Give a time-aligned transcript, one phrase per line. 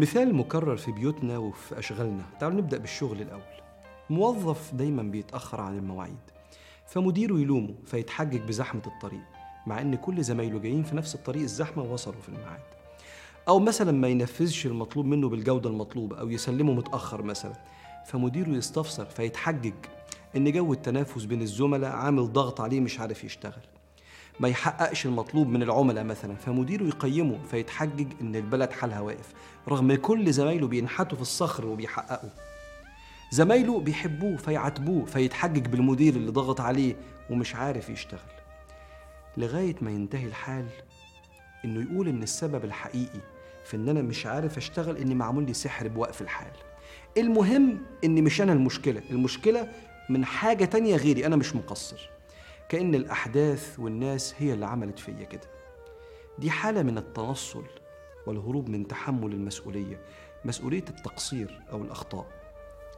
[0.00, 3.42] مثال مكرر في بيوتنا وفي أشغالنا تعالوا نبدأ بالشغل الأول.
[4.10, 6.16] موظف دايما بيتأخر عن المواعيد
[6.86, 9.20] فمديره يلومه فيتحجج بزحمة الطريق
[9.66, 12.60] مع إن كل زمايله جايين في نفس الطريق الزحمة ووصلوا في الميعاد.
[13.48, 17.54] أو مثلا ما ينفذش المطلوب منه بالجودة المطلوبة أو يسلمه متأخر مثلا
[18.06, 19.74] فمديره يستفسر فيتحجج
[20.36, 23.62] إن جو التنافس بين الزملاء عامل ضغط عليه مش عارف يشتغل.
[24.40, 29.32] ما يحققش المطلوب من العملاء مثلا فمديره يقيمه فيتحجج إن البلد حالها واقف
[29.68, 32.30] رغم كل زمايله بينحتوا في الصخر وبيحققوا.
[33.30, 36.96] زمايله بيحبوه فيعاتبوه فيتحجج بالمدير اللي ضغط عليه
[37.30, 38.20] ومش عارف يشتغل.
[39.36, 40.66] لغاية ما ينتهي الحال
[41.64, 43.20] إنه يقول إن السبب الحقيقي
[43.64, 46.52] في إن أنا مش عارف أشتغل إني معمول لي سحر بوقف الحال.
[47.18, 49.68] المهم إن مش أنا المشكلة المشكلة
[50.08, 52.17] من حاجة تانية غيري أنا مش مقصر.
[52.68, 55.50] كأن الأحداث والناس هي اللي عملت فيا كده.
[56.38, 57.64] دي حالة من التنصل
[58.26, 60.00] والهروب من تحمل المسؤولية
[60.44, 62.26] مسؤولية التقصير أو الأخطاء.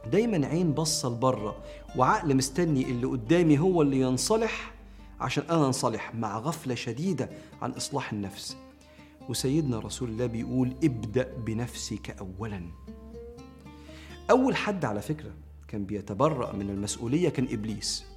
[0.05, 1.63] دايما عين بصة لبرة
[1.95, 4.73] وعقل مستني اللي قدامي هو اللي ينصلح
[5.19, 7.29] عشان أنا أنصلح مع غفلة شديدة
[7.61, 8.57] عن إصلاح النفس.
[9.29, 12.61] وسيدنا رسول الله بيقول ابدأ بنفسك أولا.
[14.31, 15.31] أول حد على فكرة
[15.67, 18.10] كان بيتبرأ من المسؤولية كان إبليس.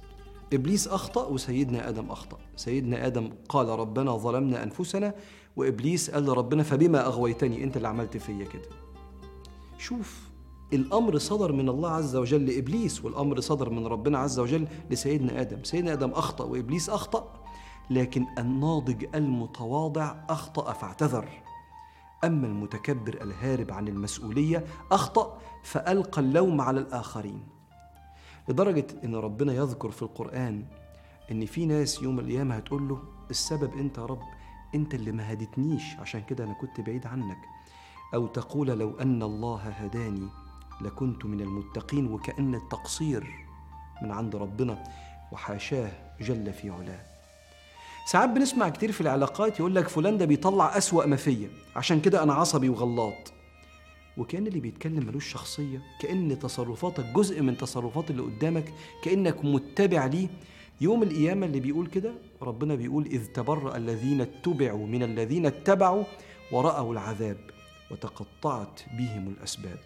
[0.53, 2.37] إبليس أخطأ وسيدنا آدم أخطأ.
[2.55, 5.13] سيدنا آدم قال ربنا ظلمنا أنفسنا
[5.55, 8.69] وإبليس قال لربنا فبما أغويتني؟ أنت اللي عملت فيا كده.
[9.77, 10.29] شوف
[10.73, 15.63] الأمر صدر من الله عز وجل لإبليس والأمر صدر من ربنا عز وجل لسيدنا آدم.
[15.63, 17.33] سيدنا آدم أخطأ وإبليس أخطأ
[17.89, 21.29] لكن الناضج المتواضع أخطأ فاعتذر.
[22.23, 27.43] أما المتكبر الهارب عن المسؤولية أخطأ فألقى اللوم على الآخرين.
[28.49, 30.65] لدرجة إن ربنا يذكر في القرآن
[31.31, 32.99] إن في ناس يوم القيامة هتقول له
[33.29, 34.21] السبب أنت يا رب
[34.75, 37.37] أنت اللي ما هدتنيش عشان كده أنا كنت بعيد عنك.
[38.13, 40.27] أو تقول لو أن الله هداني
[40.81, 43.27] لكنت من المتقين وكأن التقصير
[44.01, 44.83] من عند ربنا
[45.31, 45.91] وحاشاه
[46.21, 46.99] جل في علاه.
[48.11, 52.23] ساعات بنسمع كتير في العلاقات يقول لك فلان ده بيطلع أسوأ ما فيا عشان كده
[52.23, 53.33] أنا عصبي وغلاط
[54.17, 60.27] وكأن اللي بيتكلم ملوش شخصية كأن تصرفاتك جزء من تصرفات اللي قدامك كأنك متبع ليه.
[60.81, 66.03] يوم القيامة اللي بيقول كده ربنا بيقول إذ تبرأ الذين اتبعوا من الذين اتبعوا
[66.51, 67.37] ورأوا العذاب
[67.91, 69.79] وتقطعت بهم الأسباب.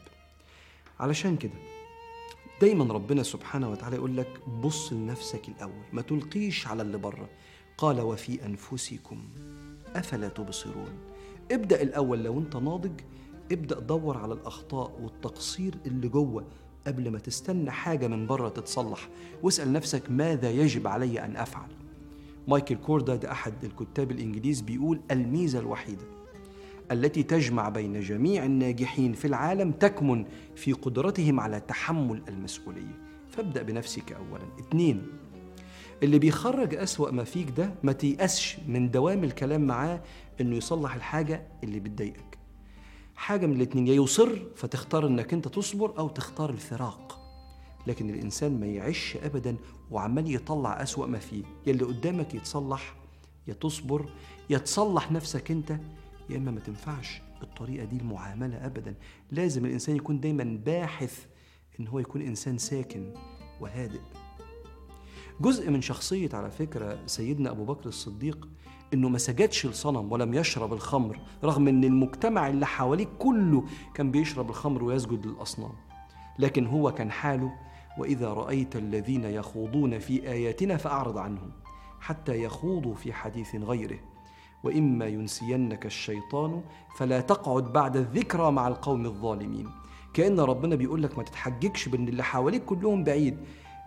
[1.00, 1.53] علشان كده
[2.61, 7.29] دايما ربنا سبحانه وتعالى يقول لك بص لنفسك الأول ما تلقيش على اللي بره.
[7.78, 9.23] قال وفي أنفسكم
[9.96, 10.91] أفلا تبصرون.
[11.51, 12.91] ابدأ الأول لو أنت ناضج
[13.51, 16.43] ابدأ دور على الأخطاء والتقصير اللي جوه
[16.87, 19.09] قبل ما تستنى حاجة من بره تتصلح.
[19.43, 21.69] واسأل نفسك ماذا يجب علي أن أفعل.
[22.47, 26.03] مايكل كوردا ده أحد الكتاب الإنجليز بيقول الميزة الوحيدة
[26.91, 32.99] التي تجمع بين جميع الناجحين في العالم تكمن في قدرتهم على تحمل المسؤولية.
[33.29, 34.43] فابدأ بنفسك أولا.
[34.59, 35.07] اتنين
[36.03, 40.01] اللي بيخرج أسوأ ما فيك ده ما تيأسش من دوام الكلام معاه
[40.41, 42.28] إنه يصلح الحاجة اللي بتضايقك.
[43.19, 47.19] حاجة من الاتنين يا يصر فتختار إنك أنت تصبر أو تختار الفراق.
[47.88, 49.56] لكن الإنسان ما يعيش أبدا
[49.91, 51.44] وعمال يطلع أسوأ ما فيه.
[51.68, 52.96] يا اللي قدامك يتصلح
[53.47, 54.09] يا تصبر
[54.50, 55.79] يا تصلح نفسك أنت
[56.29, 58.96] يا إما ما تنفعش الطريقة دي المعاملة أبدا.
[59.31, 61.25] لازم الإنسان يكون دايما باحث
[61.79, 63.13] إن هو يكون إنسان ساكن
[63.62, 64.02] وهادئ.
[65.41, 68.47] جزء من شخصية على فكرة سيدنا أبو بكر الصديق
[68.94, 73.63] إنه ما سجدش لصنم ولم يشرب الخمر رغم إن المجتمع اللي حواليه كله
[73.94, 75.72] كان بيشرب الخمر ويسجد للأصنام.
[76.39, 77.51] لكن هو كان حاله
[77.97, 81.51] وإذا رأيت الذين يخوضون في آياتنا فأعرض عنهم
[81.99, 83.99] حتى يخوضوا في حديث غيره.
[84.63, 86.61] وإما ينسينك الشيطان
[86.97, 89.69] فلا تقعد بعد الذكرى مع القوم الظالمين.
[90.14, 93.37] كأن ربنا بيقول لك ما تتحججش بأن اللي حواليك كلهم بعيد.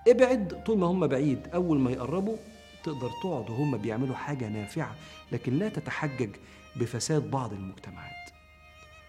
[0.09, 1.49] ابعد طول ما هم بعيد.
[1.55, 2.37] أول ما يقربوا
[2.85, 4.95] تقدر تقعد وهم بيعملوا حاجة نافعة
[5.33, 6.31] لكن لا تتحجج
[6.77, 8.13] بفساد بعض المجتمعات.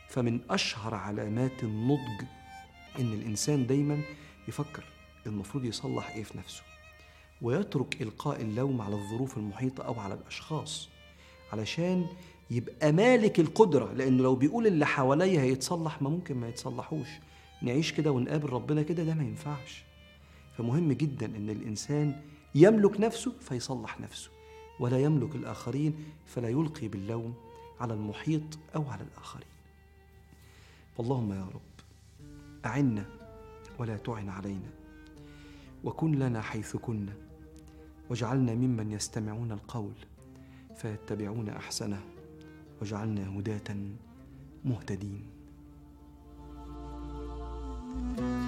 [0.09, 2.25] فمن أشهر علامات النضج
[2.99, 4.01] إن الإنسان دايما
[4.47, 4.83] يفكر
[5.25, 6.61] المفروض يصلح إيه في نفسه
[7.41, 10.89] ويترك إلقاء اللوم على الظروف المحيطة أو على الأشخاص
[11.53, 12.05] علشان
[12.51, 13.93] يبقى مالك القدرة.
[13.93, 17.07] لأنه لو بيقول اللي حواليا هيتصلح ما ممكن ما يتصلحوش.
[17.61, 19.83] نعيش كده ونقابل ربنا كده ده ما ينفعش.
[20.57, 22.21] فمهم جدا إن الإنسان
[22.55, 24.29] يملك نفسه فيصلح نفسه
[24.79, 25.95] ولا يملك الآخرين
[26.25, 27.33] فلا يلقي باللوم
[27.79, 29.47] على المحيط أو على الآخرين.
[30.97, 31.61] فاللهم يا رب
[32.65, 33.05] أعنا
[33.79, 34.69] ولا تعن علينا
[35.83, 37.13] وكن لنا حيث كنا
[38.09, 39.93] واجعلنا ممن يستمعون القول
[40.75, 42.01] فيتبعون أحسنه
[42.81, 43.77] واجعلنا هداة
[44.65, 45.23] مهتدين.
[48.15, 48.42] Thank